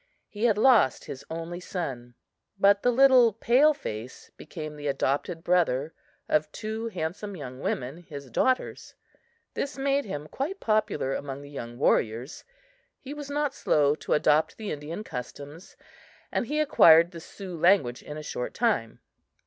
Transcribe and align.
He 0.27 0.45
had 0.45 0.57
lost 0.57 1.05
his 1.05 1.23
only 1.29 1.59
son; 1.59 2.15
but 2.57 2.81
the 2.81 2.89
little 2.89 3.33
pale 3.33 3.71
face 3.71 4.31
became 4.35 4.75
the 4.75 4.87
adopted 4.87 5.43
brother 5.43 5.93
of 6.27 6.51
two 6.51 6.87
handsome 6.87 7.35
young 7.37 7.59
women, 7.59 7.97
his 7.97 8.31
daughters. 8.31 8.95
This 9.53 9.77
made 9.77 10.05
him 10.05 10.27
quite 10.27 10.59
popular 10.59 11.13
among 11.13 11.43
the 11.43 11.51
young 11.51 11.77
warriors. 11.77 12.43
He 12.99 13.13
was 13.13 13.29
not 13.29 13.53
slow 13.53 13.93
to 13.93 14.13
adopt 14.13 14.57
the 14.57 14.71
Indian 14.71 15.03
customs, 15.03 15.77
and 16.31 16.47
he 16.47 16.59
acquired 16.59 17.11
the 17.11 17.19
Sioux 17.19 17.55
language 17.55 18.01
in 18.01 18.17
a 18.17 18.23
short 18.23 18.55
time. 18.55 19.01